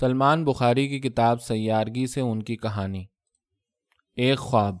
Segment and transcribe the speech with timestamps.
[0.00, 3.04] سلمان بخاری کی کتاب سیارگی سے ان کی کہانی۔
[4.16, 4.76] ایک خواب۔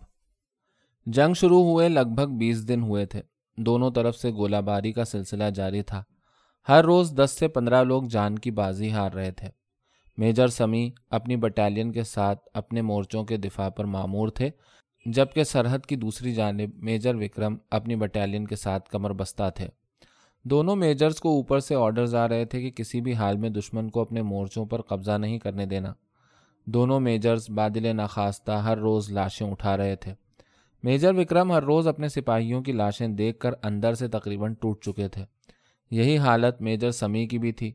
[1.06, 3.22] جنگ شروع ہوئے، لگ بھگ بیس دن ہوئے تھے۔
[3.56, 6.02] دونوں طرف سے گولہ باری کا سلسلہ جاری تھا۔
[6.68, 9.48] ہر روز دس سے پندرہ لوگ جان کی بازی ہار رہے تھے۔
[10.16, 14.50] میجر سمی اپنی بٹالین کے ساتھ اپنے مورچوں کے دفاع پر معمور تھے،
[15.06, 19.68] جبکہ سرحد کی دوسری جانب میجر وکرم اپنی بٹالین کے ساتھ کمر بستہ تھے۔
[20.44, 23.90] دونوں میجرز کو اوپر سے آرڈرز آ رہے تھے کہ کسی بھی حال میں دشمن
[23.90, 25.92] کو اپنے مورچوں پر قبضہ نہیں کرنے دینا۔
[26.64, 30.14] دونوں میجرز بادل ناخواستہ ہر روز لاشیں اٹھا رہے تھے۔
[30.82, 35.08] میجر وکرم ہر روز اپنے سپاہیوں کی لاشیں دیکھ کر اندر سے تقریباً ٹوٹ چکے
[35.08, 35.24] تھے۔
[35.90, 37.72] یہی حالت میجر سمی کی بھی تھی۔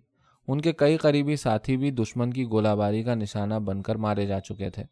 [0.48, 4.26] ان کے کئی قریبی ساتھی بھی دشمن کی گولہ باری کا نشانہ بن کر مارے
[4.26, 4.84] جا چکے تھے۔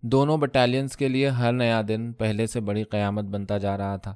[0.00, 4.14] دونوں بٹالینز کے لیے ہر نیا دن پہلے سے بڑی قیامت بنتا جا رہا تھا۔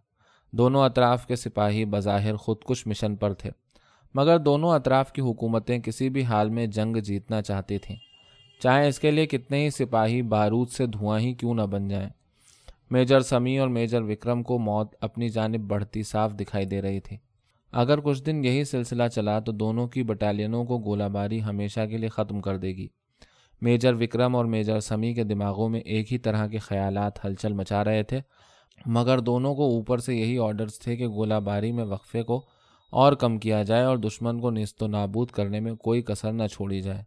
[0.58, 3.50] دونوں اطراف کے سپاہی بظاہر خود کش مشن پر تھے،
[4.14, 7.96] مگر دونوں اطراف کی حکومتیں کسی بھی حال میں جنگ جیتنا چاہتی تھیں۔
[8.62, 12.08] چاہے اس کے لیے کتنے ہی سپاہی بارود سے دھواں ہی کیوں نہ بن جائیں۔
[12.90, 17.16] میجر سمی اور میجر وکرم کو موت اپنی جانب بڑھتی صاف دکھائی دے رہی تھی۔
[17.72, 21.96] اگر کچھ دن یہی سلسلہ چلا تو دونوں کی بٹالینوں کو گولہ باری ہمیشہ کے
[21.96, 22.88] لیے ختم کر دے گی۔
[23.60, 27.84] میجر وکرم اور میجر سمی کے دماغوں میں ایک ہی طرح کے خیالات ہلچل مچا
[27.84, 28.20] رہے تھے۔
[28.86, 32.46] مگر دونوں کو اوپر سے یہی آرڈرز تھے کہ گولہ باری میں وقفے کو
[32.90, 36.46] اور کم کیا جائے اور دشمن کو نیست و نابود کرنے میں کوئی کسر نہ
[36.52, 37.02] چھوڑی جائے۔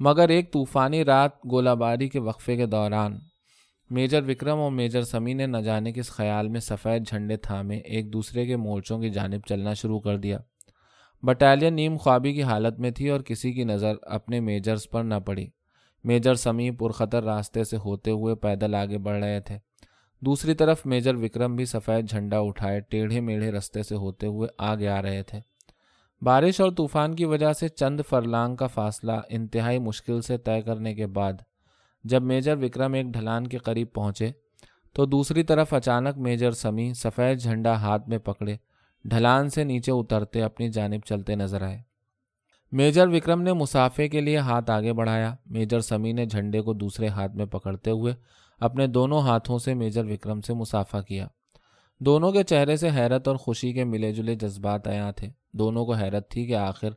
[0.00, 3.18] مگر ایک طوفانی رات گولہ باری کے وقفے کے دوران،
[3.90, 8.12] میجر وکرم اور میجر سمی نے نہ جانے کس خیال میں سفید جھنڈے تھامے ایک
[8.12, 10.38] دوسرے کے مورچوں کی جانب چلنا شروع کر دیا۔
[11.22, 15.14] بٹالین نیم خوابی کی حالت میں تھی اور کسی کی نظر اپنے میجرز پر نہ
[15.14, 15.46] پڑی۔
[16.04, 19.58] میجر سمی پرخطر راستے سے ہوتے ہوئے پیدل آگے بڑھ رہے تھے۔
[20.20, 24.88] دوسری طرف میجر وکرم بھی سفید جھنڈا اٹھائے ٹیڑھے میڑھے رستے سے ہوتے ہوئے آگے
[24.88, 25.40] آ رہے تھے۔
[26.22, 30.94] بارش اور طوفان کی وجہ سے چند فرلانگ کا فاصلہ انتہائی مشکل سے طے کرنے
[30.94, 31.32] کے بعد
[32.04, 34.30] جب میجر وکرم ایک ڈھلان کے قریب پہنچے
[34.92, 38.56] تو دوسری طرف اچانک میجر سمی سفید جھنڈا ہاتھ میں پکڑے
[39.04, 41.82] ڈھلان سے نیچے اترتے اپنی جانب چلتے نظر آئے۔
[42.72, 47.08] میجر وکرم نے مسافے کے لیے ہاتھ آگے بڑھایا۔ میجر سمی نے جھنڈے کو دوسرے
[47.08, 48.14] ہاتھ میں پکڑتے ہوئے
[48.60, 51.26] اپنے دونوں ہاتھوں سے میجر وکرم سے مسافہ کیا۔
[52.00, 55.92] دونوں کے چہرے سے حیرت اور خوشی کے ملے جلے جذبات آیا تھے۔ دونوں کو
[55.92, 56.88] حیرت تھی کہ آخر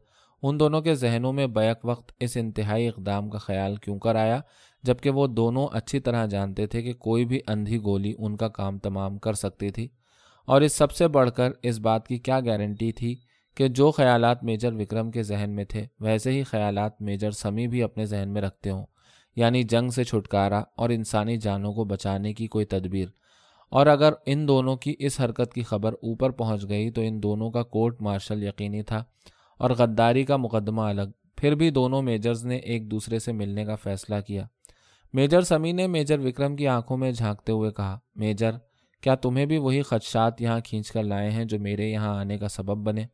[0.44, 4.40] ان دونوں کے ذہنوں میں بیک وقت اس انتہائی اقدام کا خیال کیوں کر آیا،
[4.84, 8.80] جبکہ وہ دونوں اچھی طرح جانتے تھے کہ کوئی بھی اندھی گولی ان کا کام
[8.80, 9.88] تمام کر سکتی تھی۔
[10.46, 13.16] اور اس سب سے بڑھ کر اس بات کی کیا گارنٹی تھی
[13.56, 17.84] کہ جو خیالات میجر وکرم کے ذہن میں تھے، ویسے ہی خیالات میجر سمی بھی
[17.84, 18.86] اپنے ذہن میں رکھتے ہوں۔
[19.38, 23.08] یعنی جنگ سے چھٹکارا اور انسانی جانوں کو بچانے کی کوئی تدبیر۔
[23.70, 27.52] اور اگر ان دونوں کی اس حرکت کی خبر اوپر پہنچ گئی تو ان دونوں
[27.52, 29.04] کا کورٹ مارشل یقینی تھا
[29.58, 33.76] اور غداری کا مقدمہ الگ۔ پھر بھی دونوں میجرز نے ایک دوسرے سے ملنے کا
[33.76, 34.46] فیصلہ کیا۔
[35.14, 38.52] میجر سمی نے میجر وکرم کی آنکھوں میں جھانکتے ہوئے کہا، میجر،
[39.02, 42.48] کیا تمہیں بھی وہی خدشات یہاں کھینچ کر لائے ہیں جو میرے یہاں آنے کا
[42.48, 43.06] سبب بنے؟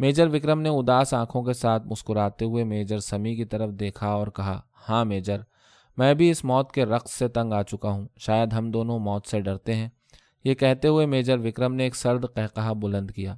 [0.00, 4.26] میجر وکرم نے اداس آنکھوں کے ساتھ مسکراتے ہوئے میجر سمی کی طرف دیکھا اور
[4.26, 5.40] کہا ہاں میجر،
[5.96, 9.26] میں بھی اس موت کے رقص سے تنگ آ چکا ہوں۔ شاید ہم دونوں موت
[9.26, 9.88] سے ڈرتے ہیں
[10.44, 13.34] یہ کہتے ہوئے میجر وکرم نے ایک سرد کہا بلند کیا۔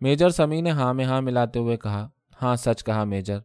[0.00, 2.08] میجر سمی نے ہاں میں ہاں ملاتے ہوئے کہا
[2.42, 3.38] ہاں سچ کہا میجر،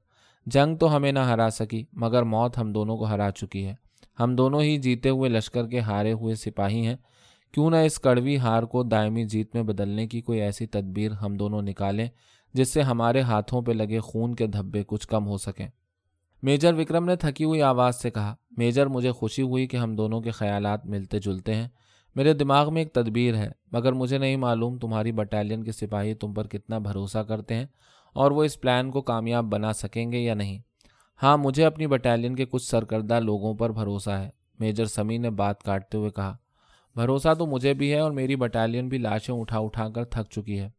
[0.46, 3.76] جنگ تو ہمیں نہ ہرا سکی، مگر موت ہم دونوں کو ہرا چکی ہے۔
[4.20, 6.96] ہم دونوں ہی جیتے ہوئے لشکر کے ہارے ہوئے سپاہی ہیں۔
[7.52, 11.36] کیوں نہ اس کڑوی ہار کو دائمی جیت میں بدلنے کی کوئی ایسی تدبیر ہم
[11.36, 12.08] دونوں نکالیں۔
[12.54, 15.68] جس سے ہمارے ہاتھوں پہ لگے خون کے دھبے کچھ کم ہو سکیں۔
[16.44, 20.22] میجر وکرم نے تھکی ہوئی آواز سے کہا، میجر مجھے خوشی ہوئی کہ ہم دونوں
[20.22, 21.68] کے خیالات ملتے جلتے ہیں۔
[22.16, 26.34] میرے دماغ میں ایک تدبیر ہے، مگر مجھے نہیں معلوم تمہاری بٹالین کے سپاہی تم
[26.34, 27.66] پر کتنا بھروسہ کرتے ہیں
[28.14, 30.60] اور وہ اس پلان کو کامیاب بنا سکیں گے یا نہیں۔
[31.24, 34.30] ہاں مجھے اپنی بٹالین کے کچھ سرکردہ لوگوں پر بھروسہ ہے،
[34.60, 36.38] میجر سمی نے بات کاٹتے ہوئے کہا۔
[36.96, 40.60] بھروسہ تو مجھے بھی ہے اور میری بٹالین بھی لاشیں اٹھا اٹھا کر تھک چکی
[40.60, 40.70] ہے۔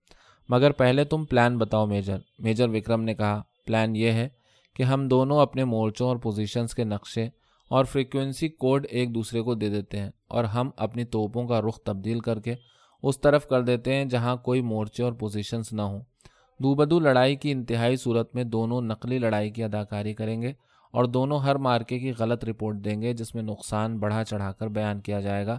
[0.48, 4.28] مگر پہلے تم پلان بتاؤ میجر۔ میجر وکرم نے کہا، پلان یہ ہے
[4.76, 7.28] کہ ہم دونوں اپنے مورچوں اور پوزیشنز کے نقشے
[7.68, 11.80] اور فریکوینسی کوڈ ایک دوسرے کو دے دیتے ہیں اور ہم اپنی توپوں کا رخ
[11.80, 12.54] تبدیل کر کے
[13.02, 16.00] اس طرف کر دیتے ہیں جہاں کوئی مورچے اور پوزیشنز نہ ہوں۔
[16.58, 20.52] دو بدو لڑائی کی انتہائی صورت میں دونوں نقلی لڑائی کی اداکاری کریں گے
[20.90, 24.68] اور دونوں ہر مارکے کی غلط رپورٹ دیں گے، جس میں نقصان بڑھا چڑھا کر
[24.68, 25.58] بیان کیا جائے گا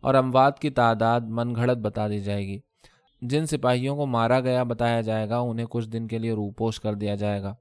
[0.00, 2.58] اور اموات کی تعداد من گھڑت بتا دی جائے گی۔
[3.22, 6.94] جن سپاہیوں کو مارا گیا بتایا جائے گا، انہیں کچھ دن کے لیے روپوش کر
[6.94, 7.54] دیا جائے گا۔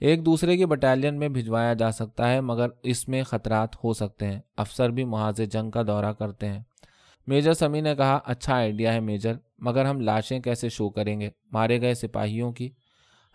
[0.00, 4.26] ایک دوسرے کی بٹالین میں بھجوایا جا سکتا ہے، مگر اس میں خطرات ہو سکتے
[4.26, 6.60] ہیں۔ افسر بھی محاذ جنگ کا دورہ کرتے ہیں۔
[7.26, 11.30] میجر سمی نے کہا اچھا آئیڈیا ہے میجر، مگر ہم لاشیں کیسے شو کریں گے؟
[11.52, 12.70] مارے گئے سپاہیوں کی۔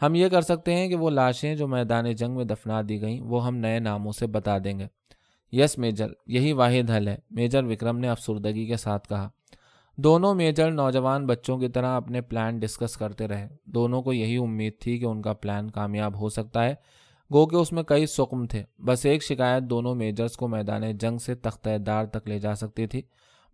[0.02, 3.22] ہم یہ کر سکتے ہیں کہ وہ لاشیں جو میدان جنگ میں دفنا دی گئیں،
[3.22, 4.88] وہ ہم نئے ناموں سے بتا دیں گے۔
[5.52, 9.30] یس میجر، یہی واحد حل ہے۔ میجر وکرم نے افسردگی کے ساتھ کہا۔
[9.98, 14.74] دونوں میجر نوجوان بچوں کی طرح اپنے پلان ڈسکس کرتے رہے۔ دونوں کو یہی امید
[14.80, 16.76] تھی کہ ان کا پلان کامیاب ہو سکتا ہے۔
[17.34, 21.18] گو کہ اس میں کئی سکم تھے۔ بس ایک شکایت دونوں میجرز کو میدان جنگ
[21.18, 23.02] سے تختہ دار تک لے جا سکتی تھی۔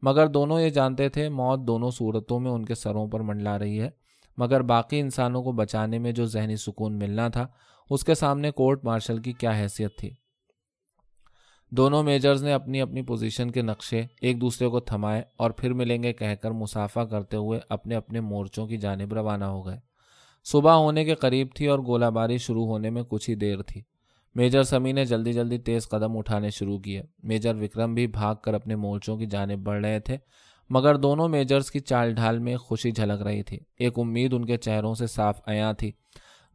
[0.02, 3.82] مگر دونوں یہ جانتے تھے، موت دونوں صورتوں میں ان کے سروں پر منڈلا رہی
[3.82, 3.90] ہے۔
[4.38, 7.48] مگر باقی انسانوں کو بچانے میں جو ذہنی سکون ملنا تھا،
[7.90, 10.10] اس کے سامنے کورٹ مارشل کی کیا حیثیت تھی۔
[11.70, 16.04] دونوں میجرز نے اپنی اپنی پوزیشن کے نقشے ایک دوسرے کو تھمائے اور پھر ملیں
[16.04, 19.78] گے کہہ کر مسافہ کرتے ہوئے اپنے اپنے مورچوں کی جانب روانہ ہو گئے۔
[20.44, 23.82] صبح ہونے کے قریب تھی اور گولہ باری شروع ہونے میں کچھ ہی دیر تھی۔
[24.36, 28.54] میجر سمی نے جلدی جلدی تیز قدم اٹھانے شروع کیے۔ میجر وکرم بھی بھاگ کر
[28.54, 30.18] اپنے مورچوں کی جانب بڑھ رہے تھے،
[30.70, 34.58] مگر دونوں میجرز کی چال ڈھال میں خوشی جھلک رہی تھی۔ ایک امید ان کے
[34.58, 35.92] چہروں سے صاف عیاں تھی۔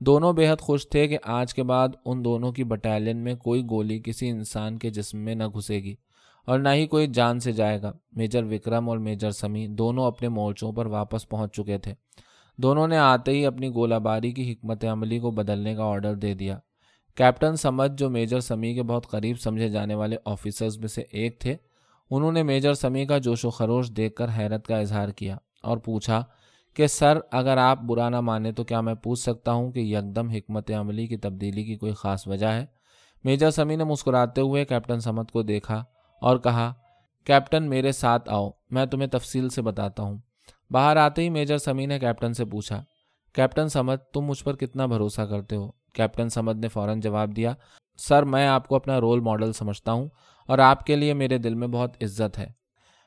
[0.01, 3.63] دونوں بے حد خوش تھے کہ آج کے بعد ان دونوں کی بٹالین میں کوئی
[3.71, 5.95] گولی کسی انسان کے جسم میں نہ گھسے گی
[6.47, 10.29] اور نہ ہی کوئی جان سے جائے گا۔ میجر وکرم اور میجر سمی دونوں اپنے
[10.29, 11.95] مورچوں پر واپس پہنچ چکے تھے۔
[12.59, 16.35] دونوں نے آتے ہی اپنی گولہ باری کی حکمت عملی کو بدلنے کا آرڈر دے
[16.35, 16.59] دیا۔
[17.15, 21.41] کیپٹن سمجھ جو میجر سمی کے بہت قریب سمجھے جانے والے آفیسرز میں سے ایک
[21.41, 21.57] تھے،
[22.11, 25.79] انہوں نے میجر سمی کا جوش و خروش دیکھ کر حیرت کا اظہار کیا اور
[25.79, 26.25] پوچھا
[26.75, 30.29] کہ سر اگر آپ برا نہ مانے تو کیا میں پوچھ سکتا ہوں کہ یکدم
[30.29, 32.67] حکمت عملی کی تبدیلی کی کوئی خاص وجہ ہے؟
[33.25, 35.85] میجر سمی نے مسکراتے ہوئے کیپٹن سمت کو دیکھا
[36.21, 36.73] اور کہا،
[37.25, 40.19] کیپٹن میرے ساتھ آؤ، میں تمہیں تفصیل سے بتاتا ہوں۔
[40.71, 42.83] باہر آتے ہی میجر سمی نے کیپٹن سے پوچھا،
[43.33, 47.53] کیپٹن سمت، تم مجھ پر کتنا بھروسہ کرتے ہو؟ کیپٹن سمت نے فوراً جواب دیا،
[47.97, 50.09] سر، میں آپ کو اپنا رول ماڈل سمجھتا ہوں
[50.47, 52.62] اور آپ کے لیے میرے دل میں بہت عزت ہے۔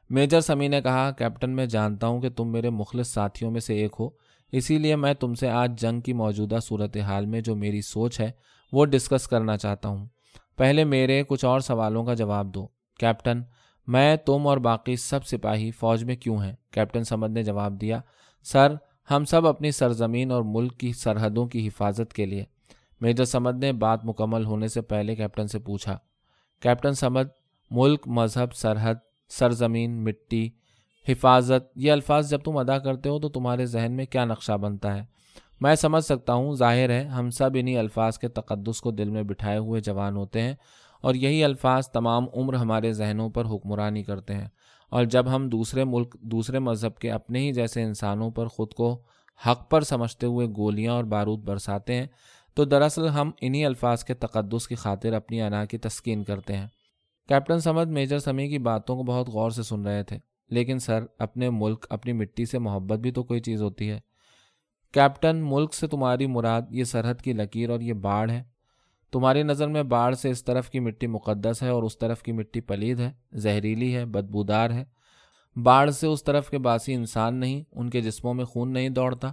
[0.09, 3.77] میجر سمی نے کہا، کیپٹن، میں جانتا ہوں کہ تم میرے مخلص ساتھیوں میں سے
[3.77, 4.09] ایک ہو،
[4.51, 8.31] اسی لیے میں تم سے آج جنگ کی موجودہ صورتحال میں جو میری سوچ ہے،
[8.71, 10.05] وہ ڈسکس کرنا چاہتا ہوں۔
[10.57, 12.67] پہلے میرے کچھ اور سوالوں کا جواب دو۔
[12.99, 13.41] کیپٹن،
[13.87, 18.01] میں، تم اور باقی سب سپاہی فوج میں کیوں ہیں؟ کیپٹن سمد نے جواب دیا،
[18.43, 18.73] سر،
[19.11, 22.43] ہم سب اپنی سرزمین اور ملک کی سرحدوں کی حفاظت کے لیے
[23.01, 25.97] میجر سمد نے بات مکمل ہونے سے پہلے کیپٹن سے پوچھا،
[26.61, 27.27] کیپٹن سمد،
[27.71, 28.95] ملک، مذہب، سرحد
[29.29, 30.49] سرزمین، مٹی،
[31.09, 34.97] حفاظت، یہ الفاظ جب تم ادا کرتے ہو تو تمہارے ذہن میں کیا نقشہ بنتا
[34.97, 35.01] ہے؟
[35.61, 39.23] میں سمجھ سکتا ہوں، ظاہر ہے، ہم سب انہی الفاظ کے تقدس کو دل میں
[39.23, 40.53] بٹھائے ہوئے جوان ہوتے ہیں
[41.01, 44.47] اور یہی الفاظ تمام عمر ہمارے ذہنوں پر حکمرانی کرتے ہیں۔
[44.89, 49.01] اور جب ہم دوسرے ملک، دوسرے مذہب کے اپنے ہی جیسے انسانوں پر خود کو
[49.47, 52.07] حق پر سمجھتے ہوئے گولیاں اور بارود برساتے ہیں،
[52.53, 56.67] تو دراصل ہم انہی الفاظ کے تقدس کی خاطر اپنی انا کی تسکین کرتے ہیں۔
[57.27, 60.17] کیپٹن سمد میجر سمی کی باتوں کو بہت غور سے سن رہے تھے،
[60.49, 63.99] لیکن سر، اپنے ملک، اپنی مٹی سے محبت بھی تو کوئی چیز ہوتی ہے۔
[64.91, 68.43] کیپٹن، ملک سے تمہاری مراد یہ سرحد کی لکیر اور یہ باڑھ ہے۔
[69.11, 72.31] تمہاری نظر میں باڑھ سے اس طرف کی مٹی مقدس ہے اور اس طرف کی
[72.31, 74.83] مٹی پلید ہے، زہریلی ہے، بدبودار ہے۔
[75.63, 79.31] باڑھ سے اس طرف کے باسی انسان نہیں، ان کے جسموں میں خون نہیں دوڑتا۔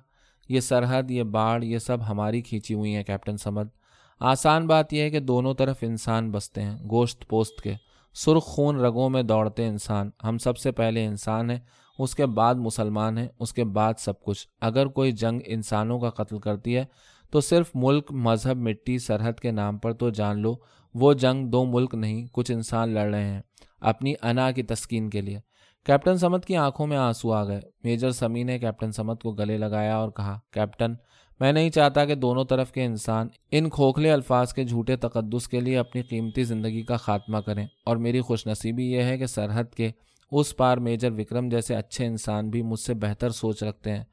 [0.49, 3.82] یہ سرحد، یہ باڑھ یہ سب ہماری کھینچی ہوئی ہیں، کیپٹن سمد
[4.25, 7.75] آسان بات یہ ہے کہ دونوں طرف انسان بستے ہیں، گوشت پوست کے۔
[8.15, 11.59] سرخ خون رگوں میں دوڑتے انسان۔ ہم سب سے پہلے انسان ہیں،
[11.99, 16.11] اس کے بعد مسلمان ہیں، اس کے بعد سب کچھ۔ اگر کوئی جنگ انسانوں کا
[16.11, 16.85] قتل کرتی ہے،
[17.31, 20.55] تو صرف ملک، مذہب، مٹی، سرحد کے نام پر تو جان لو۔
[20.95, 23.41] وہ جنگ دو ملک نہیں، کچھ انسان لڑ رہے ہیں،
[23.81, 25.41] اپنی انا کی تسکین کے لیے۔
[25.87, 29.59] کیپٹن سمت کی آنکھوں میں آنسو آ گئے۔ میجر سمی نے کیپٹن سمت کو گلے
[29.59, 30.95] لگایا اور کہا، کیپٹن،
[31.41, 35.61] میں نہیں چاہتا کہ دونوں طرف کے انسان ان کھوکھلے الفاظ کے جھوٹے تقدس کے
[35.61, 39.75] لیے اپنی قیمتی زندگی کا خاتمہ کریں۔ اور میری خوش نصیبی یہ ہے کہ سرحد
[39.77, 39.91] کے
[40.31, 44.05] اس پار میجر وکرم جیسے اچھے انسان بھی مجھ سے بہتر سوچ رکھتے ہیں۔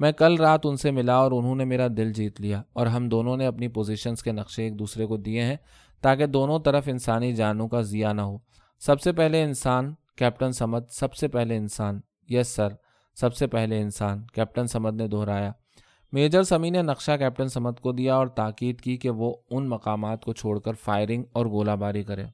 [0.00, 3.08] میں کل رات ان سے ملا اور انہوں نے میرا دل جیت لیا اور ہم
[3.08, 5.56] دونوں نے اپنی پوزیشنز کے نقشے ایک دوسرے کو دیے ہیں
[6.00, 8.38] تاکہ دونوں طرف انسانی جانوں کا ضیاع نہ ہو۔
[8.80, 12.68] سب سے پہلے انسان کیپٹن سمد سب سے پہلے انسان۔ یس سر،
[13.14, 15.52] سب سے پہلے انسان، کیپٹن سمد نے دہرایا۔
[16.12, 20.24] میجر سمی نے نقشہ کیپٹن سمت کو دیا اور تاکید کی کہ وہ ان مقامات
[20.24, 22.24] کو چھوڑ کر فائرنگ اور گولہ باری کرے۔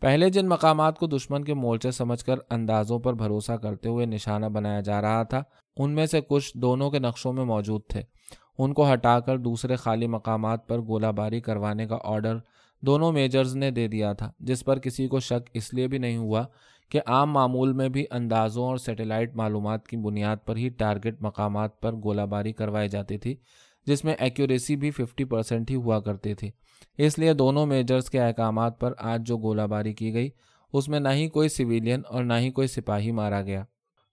[0.00, 4.46] پہلے جن مقامات کو دشمن کے مورچے سمجھ کر اندازوں پر بھروسہ کرتے ہوئے نشانہ
[4.46, 5.42] بنایا جا رہا تھا،
[5.76, 8.02] ان میں سے کچھ دونوں کے نقشوں میں موجود تھے۔
[8.58, 12.38] ان کو ہٹا کر دوسرے خالی مقامات پر گولہ باری کروانے کا آرڈر
[12.80, 16.16] دونوں میجرز نے دے دیا تھا، جس پر کسی کو شک اس لیے بھی نہیں
[16.16, 16.44] ہوا
[16.88, 21.80] کہ عام معمول میں بھی اندازوں اور سیٹلائٹ معلومات کی بنیاد پر ہی ٹارگٹ مقامات
[21.80, 23.36] پر گولہ باری کروائی جاتی تھی،
[23.86, 26.50] جس میں ایکوریسی بھی ففٹی پرسنٹ ہی ہوا کرتی تھی۔
[26.98, 30.30] اس لیے دونوں میجرز کے احکامات پر آج جو گولہ باری کی گئی،
[30.72, 33.64] اس میں نہ ہی کوئی سویلین اور نہ ہی کوئی سپاہی مارا گیا۔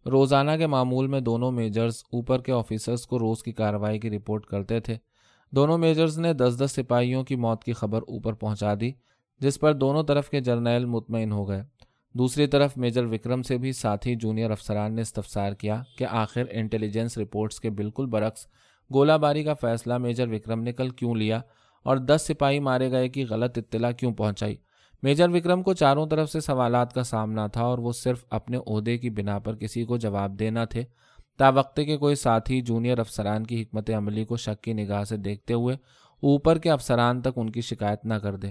[0.05, 4.45] روزانہ کے معمول میں دونوں میجرز اوپر کے آفیسرز کو روز کی کارروائی کی رپورٹ
[4.45, 4.97] کرتے تھے۔
[5.51, 8.91] دونوں میجرز نے دس دس سپاہیوں کی موت کی خبر اوپر پہنچا دی،
[9.39, 11.63] جس پر دونوں طرف کے جرنیل مطمئن ہو گئے۔
[12.13, 17.17] دوسری طرف میجر وکرم سے بھی ساتھی جونیئر افسران نے استفسار کیا کہ آخر انٹیلیجنس
[17.17, 18.47] رپورٹس کے بالکل برعکس
[18.93, 21.41] گولہ باری کا فیصلہ میجر وکرم نے کل کیوں لیا
[21.83, 24.55] اور دس سپاہی مارے گئے کی غلط اطلاع کیوں پہنچائی؟
[25.03, 28.97] میجر وکرم کو چاروں طرف سے سوالات کا سامنا تھا اور وہ صرف اپنے عہدے
[28.97, 30.83] کی بنا پر کسی کو جواب دینا تھے۔
[31.37, 35.17] تا وقت کے کوئی ساتھی جونیئر افسران کی حکمت عملی کو شک کی نگاہ سے
[35.17, 35.75] دیکھتے ہوئے
[36.21, 38.47] اوپر کے افسران تک ان کی شکایت نہ کر دے۔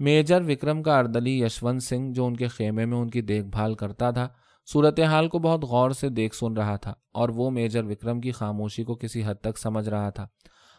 [0.00, 3.74] میجر وکرم کا اردلی یشونت سنگھ جو ان کے خیمے میں ان کی دیکھ بھال
[3.74, 4.28] کرتا تھا،
[4.72, 8.84] صورتحال کو بہت غور سے دیکھ سن رہا تھا اور وہ میجر وکرم کی خاموشی
[8.84, 10.26] کو کسی حد تک سمجھ رہا تھا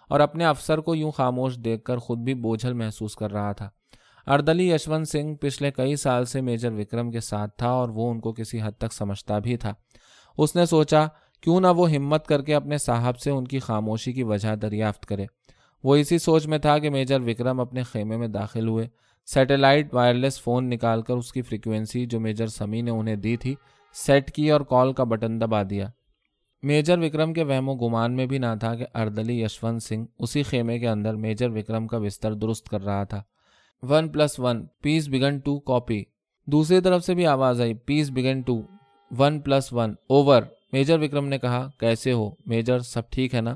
[0.10, 3.70] اور اپنے افسر کو یوں خاموش دیکھ کر خود بھی بوجھل محسوس کر رہا تھا۔
[4.28, 8.20] اردلی یشونت سنگھ پچھلے کئی سال سے میجر وکرم کے ساتھ تھا اور وہ ان
[8.20, 9.74] کو کسی حد تک سمجھتا بھی تھا۔
[10.38, 11.06] اس نے سوچا،
[11.42, 15.06] کیوں نہ وہ ہمت کر کے اپنے صاحب سے ان کی خاموشی کی وجہ دریافت
[15.06, 15.26] کرے۔
[15.84, 18.88] وہ اسی سوچ میں تھا کہ میجر وکرم اپنے خیمے میں داخل ہوئے۔
[19.26, 23.56] سیٹلائٹ وائرلیس فون نکال کر اس کی فریکوینسی جو میجر سمی نے انہیں دی تھی،
[23.94, 25.88] سیٹ کی اور کال کا بٹن دبا دیا۔
[26.64, 30.44] میجر وکرم کے وہم و گمان میں بھی نہ تھا کہ اردلی یشونت سنگھ اسی
[30.44, 33.24] خیمے کے اندر میجر وکرم کا بستر درست کر رہا تھا۔
[33.84, 36.04] One plus one, peace begin two, copy.
[36.46, 38.62] دوسری طرف سے بھی آواز آئی، peace begin two.
[39.18, 40.42] One plus one, over.
[40.74, 43.56] Major Vikram نے کہا، کیسے ہو؟ میجر، سب ٹھیک ہے نا؟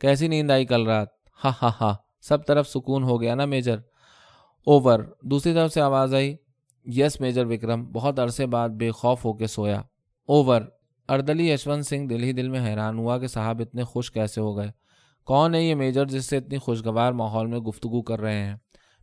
[0.00, 1.08] کیسی نیند آئی کل رات؟
[1.44, 3.76] ہاں ہاں ہاں۔ سب طرف سکون ہو گیا نا میجر؟
[4.66, 6.36] اوور دوسری طرف سے آواز آئی
[6.84, 9.82] یس میجر وکرم بہت عرصے بعد بے خوف ہو کے سویا۔
[10.28, 10.62] اوور
[11.08, 14.56] اردلی یشونت سنگھ دل ہی دل میں حیران ہوا کہ صاحب اتنے خوش کیسے ہو
[14.56, 14.70] گئے۔
[15.24, 18.56] کون ہے یہ میجر جس سے اتنی خوشگوار ماحول میں گفتگو کر رہے ہیں؟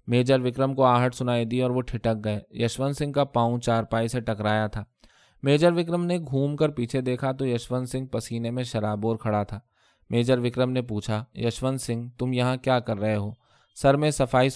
[0.07, 3.83] میجر وکرم کو آہٹ سنائی دی اور وہ ٹھٹک گئے۔ یشونت سنگھ کا پاؤں چار
[3.83, 4.83] پائی سے ٹکرایا تھا۔
[5.43, 9.59] میجر وکرم نے گھوم کر پیچھے دیکھا تو یشونت سنگھ پسینے میں شرابور کھڑا تھا۔
[10.09, 13.31] میجر وکرم نے پوچھا، یشونت سنگھ، تم یہاں کیا کر رہے ہو؟
[13.75, 14.49] سر میں صفائی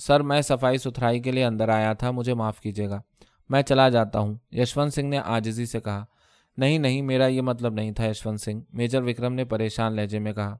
[0.00, 3.00] سر میں صفائی ستھرائی کے لیے اندر آیا تھا، مجھے معاف کیجیے گا۔
[3.48, 6.04] میں چلا جاتا ہوں۔ یشونت سنگھ نے آجزی سے کہا۔
[6.56, 10.32] نہیں نہیں، میرا یہ مطلب نہیں تھا یشونت سنگھ۔ میجر وکرم نے پریشان لہجے میں
[10.32, 10.56] کہا۔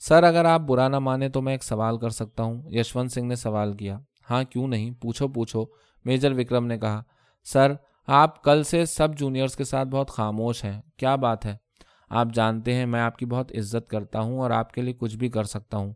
[0.00, 3.26] سر، اگر آپ برا نہ مانے تو میں ایک سوال کر سکتا ہوں۔ یشونت سنگھ
[3.26, 3.98] نے سوال کیا۔
[4.30, 5.64] ہاں کیوں نہیں؟ پوچھو پوچھو۔
[6.04, 7.02] میجر وکرم نے کہا۔
[7.44, 7.72] سر،
[8.06, 11.56] آپ کل سے سب جونیئرس کے ساتھ بہت خاموش ہیں۔ کیا بات ہے؟
[12.10, 15.16] آپ جانتے ہیں، میں آپ کی بہت عزت کرتا ہوں اور آپ کے لیے کچھ
[15.16, 15.92] بھی کر سکتا ہوں۔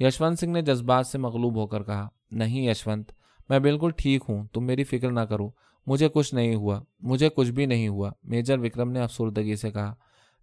[0.00, 3.12] یشونت سنگھ نے جذبات سے مغلوب ہو کر کہا۔ نہیں یشونت،
[3.48, 5.50] میں بالکل ٹھیک ہوں، تم میری فکر نہ کرو۔
[5.86, 9.94] مجھے کچھ نہیں ہوا، مجھے کچھ بھی نہیں ہوا، میجر وکرم نے افسردگی سے کہا۔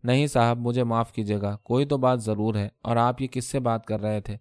[0.04, 3.46] نہیں صاحب، مجھے معاف کیجیے گا، کوئی تو بات ضرور ہے۔ اور آپ یہ کس
[3.46, 4.38] سے بات کر رہے تھے؟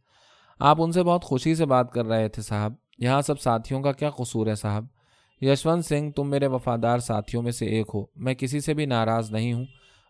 [0.59, 3.93] آپ ان سے بہت خوشی سے بات کر رہے تھے صاحب۔ یہاں سب ساتھیوں کا
[3.93, 4.85] کیا قصور ہے صاحب؟
[5.41, 9.33] یشونت سنگھ، تم میرے وفادار ساتھیوں میں سے ایک ہو۔ میں کسی سے بھی ناراض
[9.33, 9.65] نہیں ہوں۔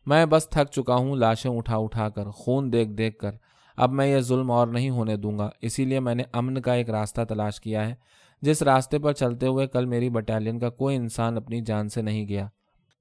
[0.07, 3.31] میں بس تھک چکا ہوں، لاشیں اٹھا اٹھا کر، خون دیکھ دیکھ کر۔
[3.77, 6.75] اب میں یہ ظلم اور نہیں ہونے دوں گا۔ اسی لیے میں نے امن کا
[6.75, 7.95] ایک راستہ تلاش کیا ہے۔
[8.43, 12.29] جس راستے پر چلتے ہوئے کل میری بٹالین کا کوئی انسان اپنی جان سے نہیں
[12.29, 12.49] گیا۔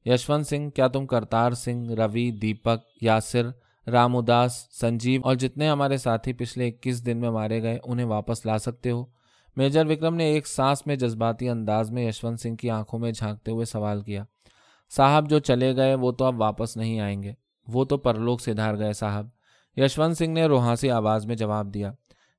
[0.05, 3.49] یشونت سنگھ، کیا تم کرتار سنگھ، روی، دیپک، یاسر،
[3.89, 8.45] رام اداس، سنجیو اور جتنے ہمارے ساتھی پچھلے اکیس دن میں مارے گئے، انہیں واپس
[8.45, 9.05] لا سکتے ہو؟
[9.55, 13.51] میجر وکرم نے ایک سانس میں جذباتی انداز میں یشونت سنگھ کی آنکھوں میں جھانکتے
[13.51, 14.23] ہوئے سوال کیا۔
[14.95, 17.33] صاحب جو چلے گئے، وہ تو اب واپس نہیں آئیں گے۔
[17.67, 19.27] وہ تو پرلوک سے دھار گئے صاحب۔
[19.77, 21.91] یشونت سنگھ نے روحاسی آواز میں جواب دیا،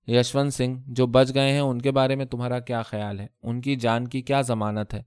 [0.07, 3.61] یشونت سنگھ، جو بچ گئے ہیں، ان کے بارے میں تمہارا کیا خیال ہے؟ ان
[3.61, 5.03] کی جان کی کیا ضمانت ہے؟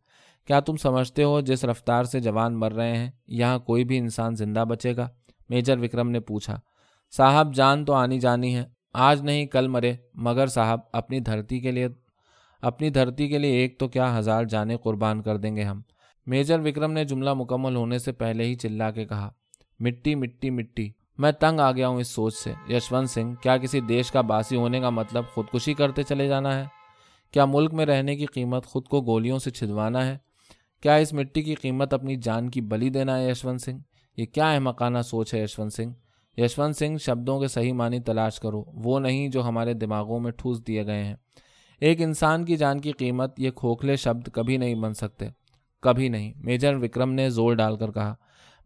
[0.48, 4.36] کیا تم سمجھتے ہو جس رفتار سے جوان مر رہے ہیں، یہاں کوئی بھی انسان
[4.36, 5.10] زندہ بچے گا؟
[5.50, 6.60] میجر وکرم نے پوچھا۔
[7.18, 8.64] صاحب، جان تو آنی جانی ہے۔
[8.94, 11.88] آج نہیں، کل مرے۔ مگر صاحب، اپنی دھرتی کے لیے،
[12.62, 15.82] اپنی دھرتی کے لیے ایک تو کیا ہزار جانیں قربان کر دیں گے ہم؟
[16.26, 19.32] میجر وکرم نے جملہ مکمل ہونے سے پہلے ہی چلا کے کہا،
[19.80, 23.80] مٹی مٹی مٹی۔ میں تنگ آ گیا ہوں اس سوچ سے۔ یشونت سنگھ، کیا کسی
[23.80, 26.66] دیش کا باسی ہونے کا مطلب خودکشی کرتے چلے جانا ہے؟
[27.32, 30.18] کیا ملک میں رہنے کی قیمت خود کو گولیوں سے چھدوانا ہے؟
[30.82, 33.80] کیا اس مٹی کی قیمت اپنی جان کی بلی دینا ہے یشونت سنگھ؟
[34.18, 35.94] یہ کیا احمقانہ سوچ ہے یشونت سنگھ؟
[36.40, 40.68] یشونت سنگھ شبدوں کے صحیح معنی تلاش کرو، وہ نہیں جو ہمارے دماغوں میں ٹھوس
[40.68, 41.16] دیے گئے ہیں۔
[41.80, 45.28] ایک انسان کی جان کی قیمت یہ کھوکھلے شبد کبھی نہیں بن سکتے۔
[45.82, 48.16] کبھی نہیں۔ میجر وکرم نے زور ڈال کر کہا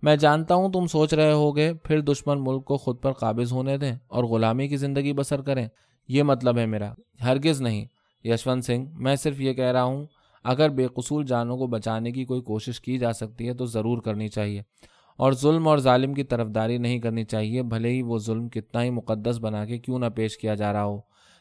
[0.01, 3.77] میں جانتا ہوں تم سوچ رہے ہوگے، پھر دشمن ملک کو خود پر قابض ہونے
[3.77, 5.67] دیں اور غلامی کی زندگی بسر کریں۔
[6.07, 7.85] یہ مطلب ہے میرا۔ ہرگز نہیں۔
[8.23, 10.05] یشونت سنگھ، میں صرف یہ کہہ رہا ہوں،
[10.43, 14.01] اگر بے قصول جانوں کو بچانے کی کوئی کوشش کی جا سکتی ہے تو ضرور
[14.01, 14.61] کرنی چاہیے۔
[15.17, 18.89] اور ظلم اور ظالم کی طرفداری نہیں کرنی چاہیے، بھلے ہی وہ ظلم کتنا ہی
[18.89, 20.99] مقدس بنا کے کیوں نہ پیش کیا جا رہا ہو۔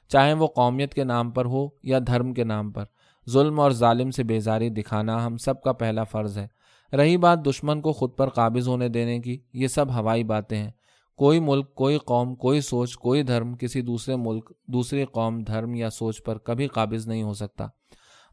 [0.08, 2.84] چاہے وہ قومیت کے نام پر ہو یا دھرم کے نام پر۔
[3.28, 6.57] ظلم اور ظالم سے بیزاری دکھانا ہم سب کا پہلا فرض ہے۔
[6.92, 10.70] رہی بات دشمن کو خود پر قابض ہونے دینے کی، یہ سب ہوائی باتیں ہیں۔
[11.16, 15.90] کوئی ملک، کوئی قوم، کوئی سوچ، کوئی دھرم کسی دوسرے ملک، دوسری قوم، دھرم یا
[15.90, 17.66] سوچ پر کبھی قابض نہیں ہو سکتا۔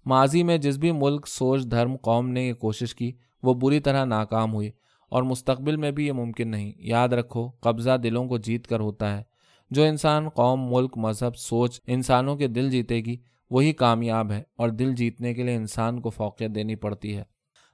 [0.06, 3.12] ماضی میں جس بھی ملک، سوچ، دھرم، قوم نے یہ کوشش کی،
[3.44, 4.72] وہ بری طرح ناکام ہوئی۔
[5.10, 9.18] اور مستقبل میں بھی یہ ممکن نہیں۔ یاد رکھو، قبضہ دلوں کو جیت کر ہوتا
[9.18, 9.24] ہے۔
[9.70, 13.18] جو انسان، قوم، ملک، مذہب، سوچ انسانوں کے دل جیتے گی،
[13.50, 17.24] وہی کامیاب ہے۔ اور دل جیتنے کے لیے انسان کو فوقیت دینی پڑتی ہے۔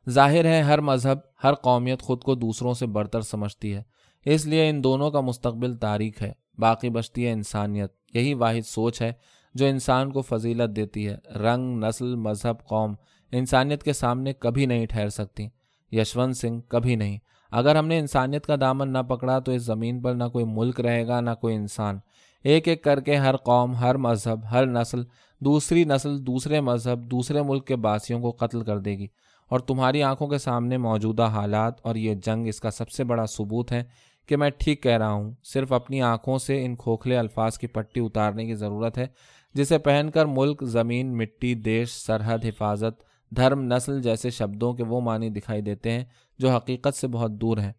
[0.09, 3.83] ظاہر ہے ہر مذہب، ہر قومیت خود کو دوسروں سے برتر سمجھتی ہے۔
[4.25, 9.01] اس لیے ان دونوں کا مستقبل تاریخ ہے، باقی بچتی ہے انسانیت۔ یہی واحد سوچ
[9.01, 9.13] ہے
[9.53, 12.93] جو انسان کو فضیلت دیتی ہے۔ رنگ، نسل، مذہب، قوم۔
[13.31, 15.47] انسانیت کے سامنے کبھی نہیں ٹھہر سکتی۔
[15.91, 17.17] یشونت سنگھ کبھی نہیں۔
[17.51, 20.79] اگر ہم نے انسانیت کا دامن نہ پکڑا تو اس زمین پر نہ کوئی ملک
[20.79, 21.99] رہے گا، نہ کوئی انسان۔
[22.43, 25.03] ایک ایک کر کے ہر قوم، ہر مذہب، ہر نسل،
[25.39, 29.07] دوسری نسل، دوسرے مذہب، دوسرے ملک کے باسیوں کو قتل کر دے گی۔
[29.51, 33.25] اور تمہاری آنکھوں کے سامنے موجودہ حالات اور یہ جنگ اس کا سب سے بڑا
[33.25, 33.83] ثبوت ہے
[34.27, 37.99] کہ میں ٹھیک کہہ رہا ہوں۔ صرف اپنی آنکھوں سے ان کھوکھلے الفاظ کی پٹی
[37.99, 39.07] اتارنے کی ضرورت ہے،
[39.53, 43.03] جسے پہن کر ملک، زمین، مٹی، دیش، سرحد، حفاظت،
[43.35, 46.05] دھرم، نسل جیسے شبدوں کے وہ معنی دکھائی دیتے ہیں
[46.39, 47.73] جو حقیقت سے بہت دور ہیں۔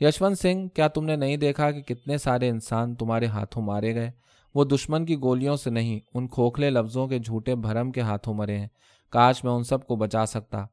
[0.00, 4.10] یشونت سنگھ، کیا تم نے نہیں دیکھا کہ کتنے سارے انسان تمہارے ہاتھوں مارے گئے؟
[4.54, 8.58] وہ دشمن کی گولیوں سے نہیں، ان کھوکھلے لفظوں کے جھوٹے بھرم کے ہاتھوں مرے
[8.58, 8.68] ہیں۔
[9.10, 10.66] کاش میں ان سب کو بچا سکتا۔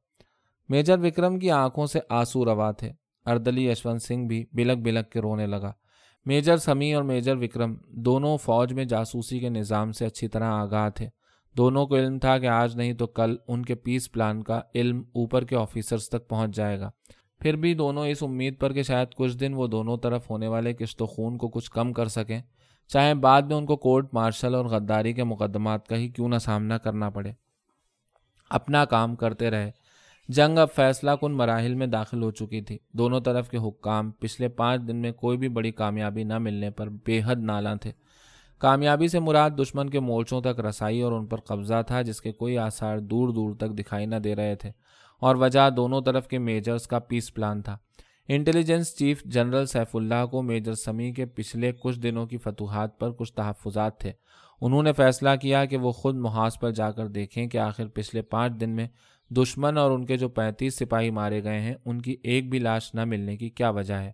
[0.69, 2.91] میجر وکرم کی آنکھوں سے آنسو روا تھے۔
[3.25, 5.71] اردلی یشونت سنگھ بھی بلک بلک کے رونے لگا۔
[6.25, 10.89] میجر سمی اور میجر وکرم دونوں فوج میں جاسوسی کے نظام سے اچھی طرح آگاہ
[10.89, 11.09] تھے۔
[11.57, 15.03] دونوں کو علم تھا کہ آج نہیں تو کل ان کے پیس پلان کا علم
[15.15, 16.91] اوپر کے آفیسرز تک پہنچ جائے گا۔
[17.39, 20.73] پھر بھی دونوں اس امید پر کہ شاید کچھ دن وہ دونوں طرف ہونے والے
[20.73, 22.41] کشت و خون کو کچھ کم کر سکیں۔
[22.87, 26.37] چاہے بعد میں ان کو کورٹ، مارشل اور غداری کے مقدمات کا ہی کیوں نہ
[26.37, 27.31] سامنا کرنا پڑے۔
[28.49, 29.71] اپنا کام کرتے رہے۔
[30.27, 34.47] جنگ اب فیصلہ کن مراحل میں داخل ہو چکی تھی۔ دونوں طرف کے حکام پچھلے
[34.47, 37.91] پانچ دن میں کوئی بھی بڑی کامیابی نہ ملنے پر بے حد نالاں تھے۔
[38.57, 42.31] کامیابی سے مراد دشمن کے مورچوں تک رسائی اور ان پر قبضہ تھا جس کے
[42.31, 44.71] کوئی آثار دور دور تک دکھائی نہ دے رہے تھے۔
[45.21, 47.77] اور وجہ دونوں طرف کے میجرز کا پیس پلان تھا۔
[48.27, 53.11] Intelligence chief general Saif Ullah کو میجر سمی کے پچھلے کچھ دنوں کی فتوحات پر
[53.11, 54.11] کچھ تحفظات تھے۔
[54.61, 58.21] انہوں نے فیصلہ کیا کہ وہ خود محاذ پر جا کر دیکھیں کہ آخر پچھلے
[58.21, 58.87] پانچ دن میں
[59.29, 62.95] دشمن اور ان کے جو پینتیس سپاہی مارے گئے ہیں، ان کی ایک بھی لاش
[62.95, 64.11] نہ ملنے کی کیا وجہ ہے؟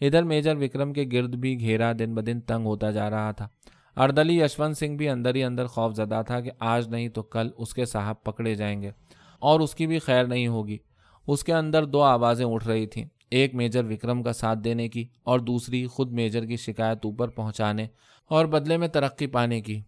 [0.00, 3.48] ادھر میجر وکرم کے گرد بھی گھیرا دن بدن تنگ ہوتا جا رہا تھا۔
[3.96, 7.48] اردلی یشونت سنگھ بھی اندر ہی اندر خوف زدہ تھا کہ آج نہیں تو کل
[7.58, 8.90] اس کے صاحب پکڑے جائیں گے
[9.38, 10.78] اور اس کی بھی خیر نہیں ہوگی۔
[11.26, 15.04] اس کے اندر دو آوازیں اٹھ رہی تھیں، ایک میجر وکرم کا ساتھ دینے کی
[15.22, 17.86] اور دوسری خود میجر کی شکایت اوپر پہنچانے
[18.28, 19.80] اور بدلے میں ترقی پانے کی۔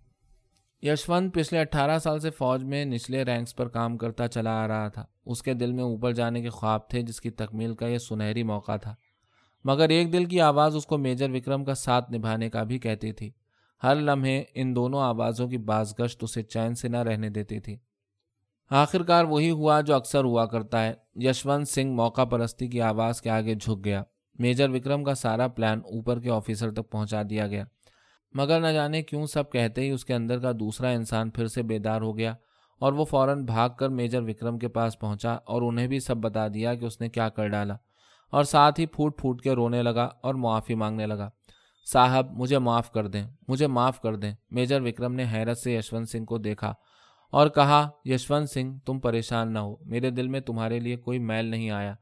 [0.86, 4.88] یشونت پچھلے اٹھارہ سال سے فوج میں نچلے رینکس پر کام کرتا چلا آ رہا
[4.88, 7.98] تھا۔ اس کے دل میں اوپر جانے کے خواب تھے جس کی تکمیل کا یہ
[7.98, 8.94] سنہری موقع تھا۔
[9.64, 13.12] مگر ایک دل کی آواز اس کو میجر وکرم کا ساتھ نبھانے کا بھی کہتی
[13.12, 13.30] تھی۔
[13.82, 17.76] ہر لمحے ان دونوں آوازوں کی باز گشت اسے چین سے نہ رہنے دیتی تھی۔
[18.70, 23.22] آخر کار وہی ہوا جو اکثر ہوا کرتا ہے۔ یشونت سنگھ موقع پرستی کی آواز
[23.22, 24.02] کے آگے جھک گیا۔
[24.38, 27.64] میجر وکرم کا سارا پلان اوپر کے آفیسر تک پہنچا دیا گیا۔
[28.34, 31.62] مگر نہ جانے کیوں سب کہتے ہی اس کے اندر کا دوسرا انسان پھر سے
[31.62, 32.34] بیدار ہو گیا
[32.78, 36.48] اور وہ فوراً بھاگ کر میجر وکرم کے پاس پہنچا اور انہیں بھی سب بتا
[36.48, 37.76] دیا کہ اس نے کیا کر ڈالا
[38.30, 41.30] اور ساتھ ہی پھوٹ پھوٹ کے رونے لگا اور معافی مانگنے لگا۔
[41.92, 46.08] صاحب، مجھے معاف کر دیں، مجھے معاف کر دیں۔ میجر وکرم نے حیرت سے یشونت
[46.08, 46.74] سنگھ کو دیکھا
[47.30, 51.44] اور کہا، یشونت سنگھ، تم پریشان نہ ہو۔ میرے دل میں تمہارے لیے کوئی میل
[51.44, 51.94] نہیں آیا۔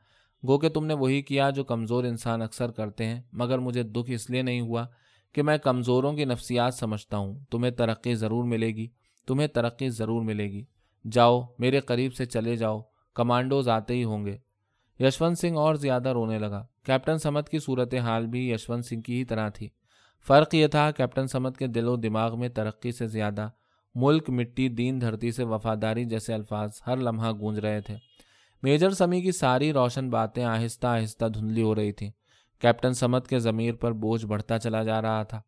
[0.46, 4.10] گو کہ تم نے وہی کیا جو کمزور انسان اکثر کرتے ہیں، مگر مجھے دکھ
[4.10, 4.86] اس لیے نہیں ہوا
[5.34, 8.88] کہ میں کمزوروں کی نفسیات سمجھتا ہوں، تمہیں ترقی ضرور ملے گی،
[9.26, 10.64] تمہیں ترقی ضرور ملے گی۔
[11.12, 12.80] جاؤ، میرے قریب سے چلے جاؤ،
[13.14, 14.36] کمانڈوز آتے ہی ہوں گے۔
[15.00, 19.18] یشونت سنگھ اور زیادہ رونے لگا۔ کیپٹن سمت کی صورت حال بھی یشونت سنگھ کی
[19.18, 19.68] ہی طرح تھی۔
[20.26, 23.48] فرق یہ تھا، کیپٹن سمت کے دل و دماغ میں ترقی سے زیادہ
[23.94, 27.96] ملک مٹی، دین دھرتی سے وفاداری جیسے الفاظ ہر لمحہ گونج رہے تھے۔
[28.62, 32.10] میجر سمی کی ساری روشن باتیں آہستہ آہستہ دھندلی ہو رہی تھیں۔
[32.64, 35.40] کیپٹن سمت کے ضمیر پر بوجھ بڑھتا چلا جا رہا تھا۔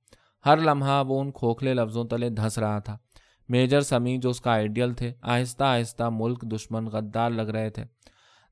[0.46, 2.96] ہر لمحہ وہ ان کھوکھلے لفظوں تلے دھس رہا تھا۔
[3.48, 7.84] میجر سمی جو اس کا آئیڈیل تھے، آہستہ آہستہ ملک دشمن غدار لگ رہے تھے۔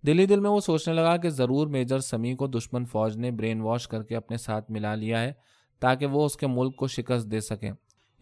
[0.07, 3.61] دلی دل میں وہ سوچنے لگا کہ ضرور میجر سمی کو دشمن فوج نے برین
[3.61, 5.33] واش کر کے اپنے ساتھ ملا لیا ہے
[5.81, 7.73] تاکہ وہ اس کے ملک کو شکست دے سکیں۔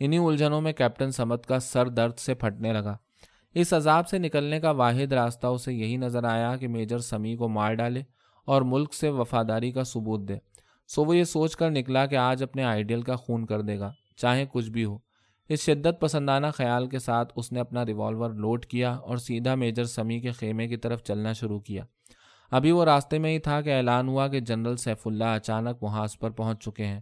[0.01, 2.97] انہی الجھنوں میں کیپٹن سمت کا سر درد سے پھٹنے لگا۔
[3.55, 7.49] اس عذاب سے نکلنے کا واحد راستہ اسے یہی نظر آیا کہ میجر سمی کو
[7.49, 8.03] مار ڈالے۔
[8.47, 10.35] اور ملک سے وفاداری کا ثبوت دے۔
[10.89, 13.93] سو وہ یہ سوچ کر نکلا کہ آج اپنے آئیڈیل کا خون کر دے گا،
[14.17, 14.99] چاہے کچھ بھی ہو۔
[15.49, 19.85] اس شدت پسندانہ خیال کے ساتھ اس نے اپنا ریوالور لوڈ کیا اور سیدھا میجر
[19.85, 21.85] سمی کے خیمے کی طرف چلنا شروع کیا۔
[22.51, 26.19] ابھی وہ راستے میں ہی تھا کہ اعلان ہوا کہ جنرل سیف اللہ اچانک محاذ
[26.19, 27.01] پر پہنچ چکے ہیں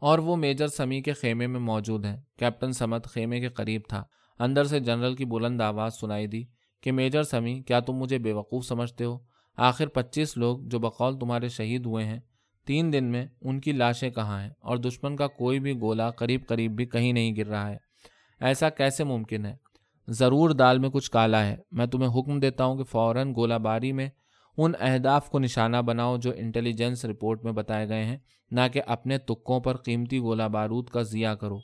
[0.00, 4.04] اور وہ میجر سمی کے خیمے میں موجود ہیں۔ کیپٹن سمت خیمے کے قریب تھا۔
[4.38, 6.44] اندر سے جنرل کی بلند آواز سنائی دی
[6.80, 9.18] کہ میجر سمی، کیا تم مجھے بے وقوف سمجھتے ہو؟
[9.56, 12.20] آخر پچیس لوگ جو بقول تمہارے شہید ہوئے ہیں،
[12.66, 16.46] تین دن میں ان کی لاشیں کہاں ہیں؟ اور دشمن کا کوئی بھی گولا قریب
[16.46, 17.76] قریب بھی کہیں نہیں گر رہا ہے۔
[18.40, 19.56] ایسا کیسے ممکن ہے؟
[20.08, 23.92] ضرور دال میں کچھ کالا ہے۔ میں تمہیں حکم دیتا ہوں کہ فوراً گولہ باری
[23.92, 24.08] میں
[24.56, 28.16] ان اہداف کو نشانہ بناؤ جو انٹیلیجنس رپورٹ میں بتائے گئے ہیں،
[28.50, 31.58] نہ کہ اپنے تکوں پر قیمتی گولہ بارود کا ضیاع کرو۔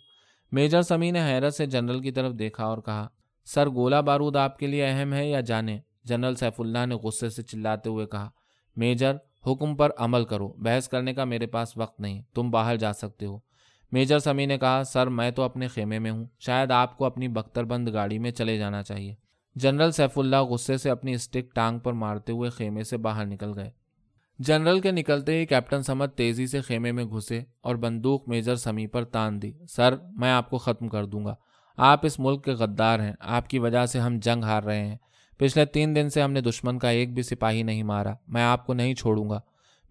[0.53, 3.09] میجر سمی نے حیرت سے جنرل کی طرف دیکھا اور کہا،
[3.45, 7.29] سر، گولہ بارود آپ کے لیے اہم ہے یا جانے جنرل سیف اللہ نے غصے
[7.29, 8.31] سے چلاتے ہوئے کہا،
[8.77, 9.17] میجر،
[9.47, 13.27] حکم پر عمل کرو۔ بحث کرنے کا میرے پاس وقت نہیں۔ تم باہر جا سکتے
[13.27, 13.39] ہو
[13.93, 17.29] میجر سمی نے کہا، سر، میں تو اپنے خیمے میں ہوں۔ شاید آپ کو اپنی
[17.29, 19.15] بختر بند گاڑی میں چلے جانا چاہیے
[19.55, 23.59] جنرل سیف اللہ غصے سے اپنی اسٹک ٹانگ پر مارتے ہوئے خیمے سے باہر نکل
[23.59, 23.71] گئے۔
[24.39, 28.87] جنرل کے نکلتے ہی کیپٹن سمت تیزی سے خیمے میں گھسے اور بندوق میجر سمی
[28.87, 31.35] پر تان دی۔ سر، میں آپ کو ختم کر دوں گا۔
[31.77, 34.97] آپ اس ملک کے غدار ہیں۔ آپ کی وجہ سے ہم جنگ ہار رہے ہیں۔
[35.39, 38.67] پچھلے تین دن سے ہم نے دشمن کا ایک بھی سپاہی نہیں مارا، میں آپ
[38.67, 39.41] کو نہیں چھوڑوں گا۔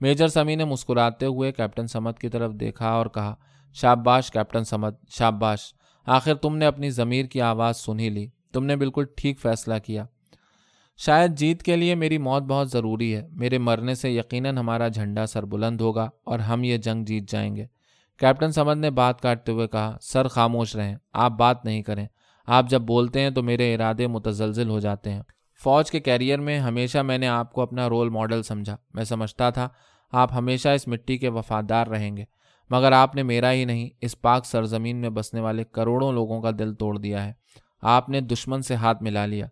[0.02, 3.36] میجر سمی نے مسکراتے ہوئے کیپٹن سمت کی طرف دیکھا اور کہا،
[3.74, 5.60] شاباش کیپٹن سمت شاباش،
[6.06, 10.06] آخر تم نے اپنی ضمیر کی آواز سنی لی۔ تم نے بالکل ٹھیک فیصلہ کیا۔
[10.98, 15.26] شاید جیت کے لیے میری موت بہت ضروری ہے۔ میرے مرنے سے یقیناً ہمارا جھنڈا
[15.26, 17.66] سر بلند ہوگا اور ہم یہ جنگ جیت جائیں گے۔
[18.18, 22.08] کیپٹن سمد نے بات کاٹتے ہوئے کہا، سر خاموش رہیں، آپ بات نہیں کریں۔
[22.46, 25.22] آپ جب بولتے ہیں تو میرے ارادے متزلزل ہو جاتے ہیں۔
[25.63, 29.50] فوج کے کیریئر میں ہمیشہ میں نے آپ کو اپنا رول ماڈل سمجھا۔ میں سمجھتا
[29.50, 29.70] تھا،
[30.12, 32.24] آپ ہمیشہ اس مٹی کے وفادار رہیں گے۔
[32.70, 36.52] مگر آپ نے میرا ہی نہیں، اس پاک سرزمین میں بسنے والے کروڑوں لوگوں کا
[36.60, 37.34] دل توڑ دیا ہے۔
[37.82, 39.48] آپ نے دشمن سے ہاتھ ملا لیا۔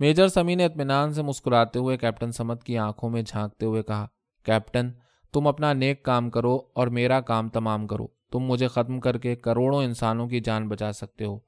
[0.00, 4.06] میجر سمی نے اطمینان سے مسکراتے ہوئے کیپٹن سمت کی آنکھوں میں جھانکتے ہوئے کہا،
[4.44, 4.90] کیپٹن،
[5.32, 9.36] تم اپنا نیک کام کرو اور میرا کام تمام کرو۔ تم مجھے ختم کر کے
[9.36, 11.38] کروڑوں انسانوں کی جان بچا سکتے ہو۔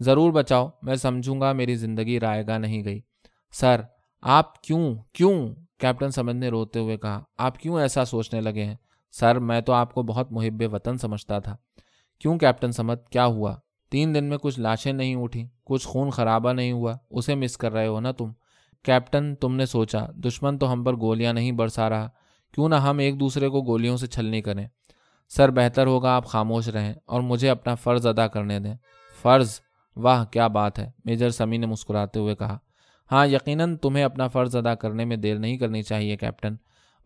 [0.00, 3.00] ضرور بچاؤ، میں سمجھوں گا میری زندگی رائے گا نہیں گئی۔
[3.52, 3.80] سر
[4.22, 8.76] آپ کیوں کیوں کیپٹن سمجھ نے روتے ہوئے کہا آپ کیوں ایسا سوچنے لگے ہیں
[9.12, 11.56] سر میں تو آپ کو بہت محب وطن سمجھتا تھا
[12.18, 13.54] کیوں کیپٹن سمت کیا ہوا
[13.90, 17.72] تین دن میں کچھ لاشیں نہیں اٹھی کچھ خون خرابہ نہیں ہوا اسے مس کر
[17.72, 18.32] رہے ہو نا تم
[18.84, 22.08] کیپٹن تم نے سوچا دشمن تو ہم پر گولیاں نہیں برسا رہا
[22.52, 24.66] کیوں نہ ہم ایک دوسرے کو گولیوں سے چھلنی کریں
[25.28, 28.74] سر بہتر ہوگا آپ خاموش رہیں اور مجھے اپنا فرض ادا کرنے دیں
[29.22, 29.60] فرض
[29.96, 32.58] واہ کیا بات ہے میجر سمی نے مسکراتے ہوئے کہا
[33.12, 36.54] ہاں یقیناً تمہیں اپنا فرض ادا کرنے میں دیر نہیں کرنی چاہیے، کیپٹن۔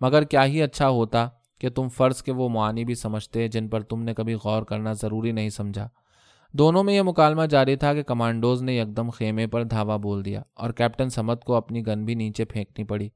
[0.01, 1.29] مگر کیا ہی اچھا ہوتا
[1.61, 4.93] کہ تم فرض کے وہ معانی بھی سمجھتے جن پر تم نے کبھی غور کرنا
[4.93, 5.89] ضروری نہیں سمجھا۔
[6.53, 10.43] دونوں میں یہ مکالمہ جاری تھا کہ کمانڈوز نے یکدم خیمے پر دھاوا بول دیا
[10.55, 13.09] اور کیپٹن سمت کو اپنی گن بھی نیچے پھینکنی پڑی۔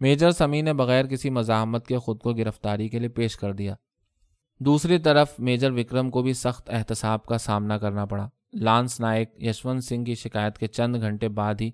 [0.00, 3.74] میجر سمی نے بغیر کسی مزاحمت کے خود کو گرفتاری کے لیے پیش کر دیا۔
[4.60, 9.84] دوسری طرف میجر وکرم کو بھی سخت احتساب کا سامنا کرنا پڑا۔ لانس نائک، یشونت
[9.84, 11.70] سنگھ کی شکایت کے چند گھنٹے بعد ہی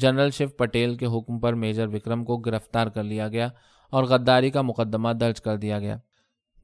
[0.00, 3.48] جنرل شیو پٹیل کے حکم پر میجر وکرم کو گرفتار کر لیا گیا
[3.90, 5.96] اور غداری کا مقدمہ درج کر دیا گیا۔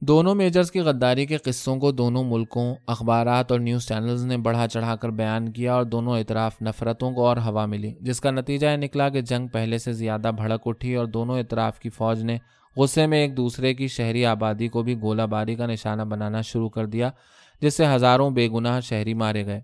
[0.01, 4.67] دونوں میجرز کی غداری کے قصوں کو دونوں ملکوں، اخبارات اور نیوز چینلز نے بڑھا
[4.67, 8.67] چڑھا کر بیان کیا اور دونوں اطراف نفرتوں کو اور ہوا ملی، جس کا نتیجہ
[8.67, 12.37] یہ نکلا کہ جنگ پہلے سے زیادہ بھڑک اٹھی اور دونوں اطراف کی فوج نے
[12.77, 16.69] غصے میں ایک دوسرے کی شہری آبادی کو بھی گولہ باری کا نشانہ بنانا شروع
[16.69, 17.09] کر دیا،
[17.61, 19.61] جس سے ہزاروں بے گناہ شہری مارے گئے۔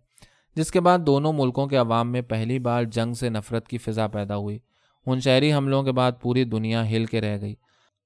[0.56, 4.08] جس کے بعد دونوں ملکوں کے عوام میں پہلی بار جنگ سے نفرت کی فضا
[4.08, 4.60] پیدا ہوئی۔
[5.06, 7.56] ان شہری حملوں کے بعد پوری دنیا ہل کے رہ گئی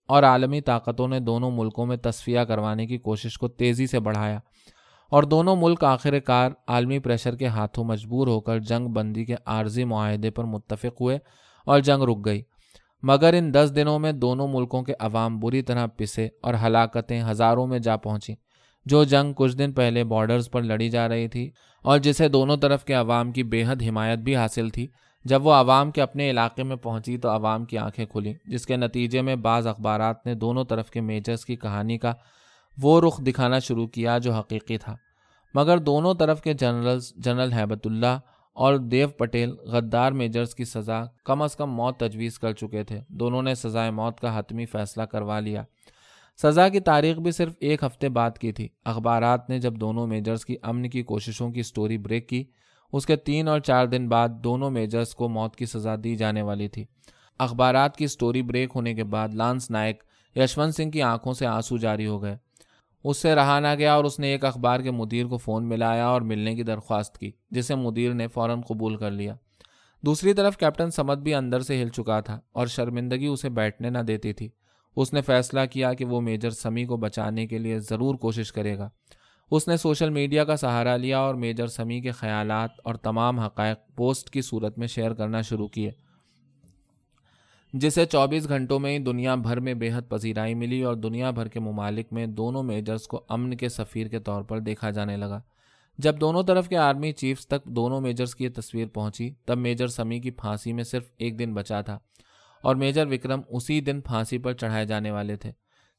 [0.08, 4.40] اور عالمی طاقتوں نے دونوں ملکوں میں تصفیہ کروانے کی کوشش کو تیزی سے بڑھایا
[5.10, 9.36] اور دونوں ملک آخر کار عالمی پریشر کے ہاتھوں مجبور ہو کر جنگ بندی کے
[9.46, 11.20] عارضی معاہدے پر متفق ہوئے
[11.66, 12.42] اور جنگ رک گئی۔
[13.04, 17.68] مگر ان دس دنوں میں دونوں ملکوں کے عوام بری طرح پسے اور ہلاکتیں ہزاروں
[17.68, 18.36] میں جا پہنچیں۔
[18.86, 22.86] جو جنگ کچھ دن پہلے بارڈرز پر لڑی جا رہی تھی اور جسے دونوں طرف
[22.86, 24.88] کے عوام کی بے حد حمایت بھی حاصل تھی۔
[25.26, 28.76] جب وہ عوام کے اپنے علاقے میں پہنچی تو عوام کی آنکھیں کھلیں جس کے
[28.76, 32.14] نتیجے میں بعض اخبارات نے دونوں طرف کے میجرز کی کہانی کا
[32.82, 34.96] وہ رخ دکھانا شروع کیا جو حقیقی تھا۔
[35.54, 38.20] مگر دونوں طرف کے جنرلز جنرل حیبت اللہ
[38.54, 43.00] اور دیو پٹیل، غدار میجرز کی سزا کم از کم موت تجویز کر چکے تھے۔
[43.10, 45.64] دونوں نے سزائے موت کا حتمی فیصلہ کروا لیا۔
[46.42, 50.46] سزا کی تاریخ بھی صرف ایک ہفتے بعد کی تھی۔ اخبارات نے جب دونوں میجرز
[50.46, 52.44] کی امن کی کوششوں کی سٹوری بریک کی،
[52.92, 56.42] اس کے تین اور چار دن بعد دونوں میجرز کو موت کی سزا دی جانے
[56.42, 56.86] والی تھی۔
[57.40, 60.04] اخبارات کی سٹوری بریک ہونے کے بعد لانس نائک،
[60.36, 62.38] یشونت سنگھ کی آنکھوں سے آنسو جاری ہو گئے۔
[63.04, 66.08] اس سے رہا نہ گیا اور اس نے ایک اخبار کے مدیر کو فون ملایا
[66.08, 69.36] اور ملنے کی درخواست کی، جسے مدیر نے فوراً قبول کر لیا۔
[70.02, 73.98] دوسری طرف کیپٹن سمت بھی اندر سے ہل چکا تھا اور شرمندگی اسے بیٹھنے نہ
[73.98, 74.50] دیتی تھی۔
[74.96, 78.78] اس نے فیصلہ کیا کہ وہ میجر سمی کو بچانے کے لیے ضرور کوشش کرے
[78.78, 78.90] گا۔
[79.52, 83.96] اس نے سوشل میڈیا کا سہارا لیا اور میجر سمی کے خیالات اور تمام حقائق
[83.96, 85.92] پوسٹ کی صورت میں شیئر کرنا شروع کیے،
[87.74, 91.48] جسے چوبیس گھنٹوں میں ہی دنیا بھر میں بے حد پذیرائی ملی اور دنیا بھر
[91.48, 95.40] کے ممالک میں دونوں میجرز کو امن کے سفیر کے طور پر دیکھا جانے لگا۔
[95.98, 99.88] جب دونوں طرف کے آرمی چیفز تک دونوں میجرز کی یہ تصویر پہنچی، تب میجر
[99.88, 102.00] سمی کی پھانسی میں صرف ایک دن بچا تھا۔
[102.64, 105.52] اور میجر وکرم اسی دن پھانسی پر چڑھائے جانے والے تھے۔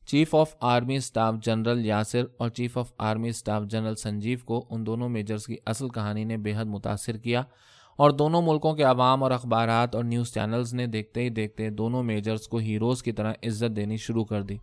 [0.07, 4.87] Chief of army staff general Yasir اور chief of army staff general Sanjeev کو ان
[4.87, 7.43] دونوں میجرز کی اصل کہانی نے بے حد متاثر کیا
[7.97, 12.03] اور دونوں ملکوں کے عوام اور اخبارات اور نیوز چینلز نے دیکھتے ہی دیکھتے دونوں
[12.03, 14.57] میجرز کو ہیروز کی طرح عزت دینی شروع کر دی۔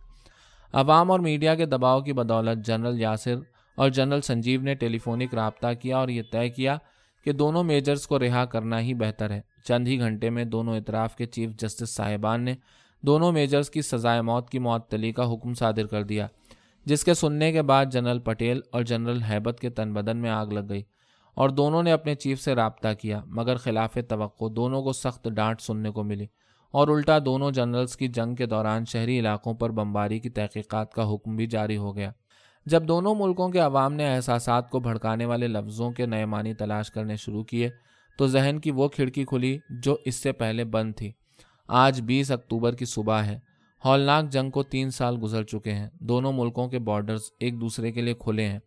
[0.72, 3.34] عوام اور میڈیا کے دباؤ کی بدولت جنرل یاسر
[3.76, 6.78] اور جنرل سنجیو نے ٹیلی فونک رابطہ کیا اور یہ طے کیا
[7.24, 11.16] کہ دونوں میجرز کو رہا کرنا ہی بہتر ہے۔ چند ہی گھنٹے میں دونوں اطراف
[11.16, 12.54] کے چیف جسٹس صاحبان نے
[13.02, 16.26] دونوں میجرز کی سزائے موت کی معطلی کا حکم صادر کر دیا،
[16.86, 20.46] جس کے سننے کے بعد جنرل پٹیل اور جنرل ہیبت کے تن بدن میں آگ
[20.46, 20.82] لگ گئی
[21.36, 25.60] اور دونوں نے اپنے چیف سے رابطہ کیا، مگر خلاف توقع دونوں کو سخت ڈانٹ
[25.60, 26.26] سننے کو ملی
[26.74, 31.12] اور الٹا دونوں جنرلز کی جنگ کے دوران شہری علاقوں پر بمباری کی تحقیقات کا
[31.12, 32.10] حکم بھی جاری ہو گیا۔
[32.66, 36.90] جب دونوں ملکوں کے عوام نے احساسات کو بھڑکانے والے لفظوں کے نئے معنی تلاش
[36.90, 37.70] کرنے شروع کیے،
[38.18, 41.12] تو ذہن کی وہ کھڑکی کھلی جو اس سے پہلے بند تھی۔
[41.68, 43.38] آج بیس اکتوبر کی صبح ہے۔
[43.84, 48.00] ہولناک جنگ کو تین سال گزر چکے ہیں۔ دونوں ملکوں کے بارڈرز ایک دوسرے کے
[48.00, 48.58] لیے کھلے ہیں۔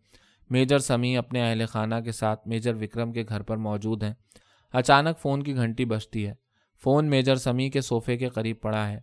[0.50, 4.14] میجر سمی اپنے اہل خانہ کے ساتھ میجر وکرم کے گھر پر موجود ہیں۔
[4.72, 6.34] اچانک فون کی گھنٹی بجتی ہے۔
[6.84, 9.00] فون میجر سمی کے صوفے کے قریب پڑا ہے۔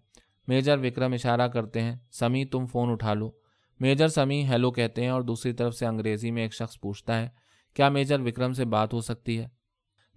[0.47, 3.31] میجر وکرم اشارہ کرتے ہیں سمی تم فون اٹھا لو۔
[3.79, 7.29] میجر سمی ہیلو کہتے ہیں اور دوسری طرف سے انگریزی میں ایک شخص پوچھتا ہے،
[7.73, 9.47] کیا میجر وکرم سے بات ہو سکتی ہے؟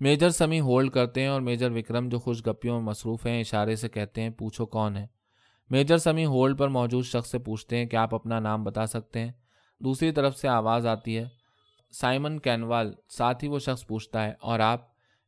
[0.01, 3.77] میجر سمی ہولڈ کرتے ہیں اور میجر وکرم جو خوش گپیوں میں مصروف ہیں، اشارے
[3.77, 5.07] سے کہتے ہیں، پوچھو کون ہے؟
[5.71, 9.21] میجر سمی ہولڈ پر موجود شخص سے پوچھتے ہیں کہ آپ اپنا نام بتا سکتے
[9.21, 9.33] ہیں؟
[9.81, 11.25] دوسری طرف سے آواز آتی ہے،
[11.93, 14.81] سائمن کینوال، ساتھ ہی وہ شخص پوچھتا ہے، اور آپ؟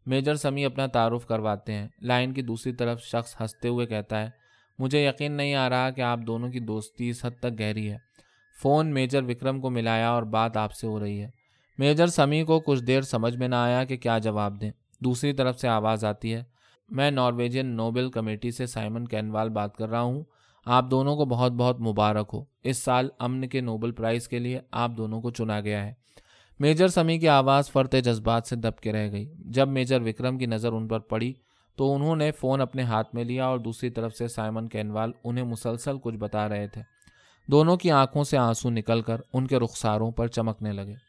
[0.06, 4.30] میجر سمی اپنا تعارف کرواتے ہیں۔ لائن کی دوسری طرف شخص ہنستے ہوئے کہتا ہے
[4.78, 7.96] مجھے یقین نہیں آ رہا کہ آپ دونوں کی دوستی اس حد تک گہری ہے۔
[8.62, 11.30] فون میجر وکرم کو ملایا اور بات آپ سے ہو رہی ہے۔
[11.78, 15.58] میجر سمی کو کچھ دیر سمجھ میں نہ آیا کہ کیا جواب دیں۔ دوسری طرف
[15.58, 16.44] سے آواز آتی ہے،
[16.88, 20.24] میں نارویجین نوبل کمیٹی سے سائمن کینوال بات کر رہا ہوں۔
[20.64, 24.60] آپ دونوں کو بہت بہت مبارک ہو۔ اس سال امن کے نوبل پرائز کے لیے
[24.70, 25.92] آپ دونوں کو چنا گیا ہے۔
[26.60, 30.46] میجر سمی کی آواز فرت جذبات سے دب کے رہ گئی۔ جب میجر وکرم کی
[30.46, 31.32] نظر ان پر پڑی
[31.78, 35.44] تو انہوں نے فون اپنے ہاتھ میں لیا اور دوسری طرف سے سائمن کینوال انہیں
[35.44, 36.82] مسلسل کچھ بتا رہے تھے۔
[37.46, 41.07] دونوں کی آنکھوں سے آنسو نکل کر ان کے رخساروں پر چمکنے لگے۔